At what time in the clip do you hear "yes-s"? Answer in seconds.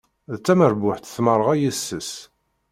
1.61-2.11